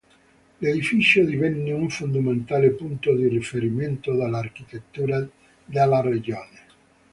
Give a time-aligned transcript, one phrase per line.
[0.57, 5.29] L'edificio divenne un fondamentale punto di riferimento dell'architettura
[5.65, 6.59] della regione.